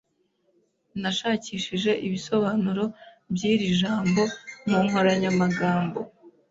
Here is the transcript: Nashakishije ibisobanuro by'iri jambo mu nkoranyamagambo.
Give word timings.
Nashakishije 1.01 1.91
ibisobanuro 2.07 2.83
by'iri 3.33 3.67
jambo 3.79 4.23
mu 4.69 4.79
nkoranyamagambo. 4.85 5.99